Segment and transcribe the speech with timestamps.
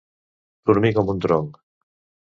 [0.71, 1.65] Dormir com un tronc.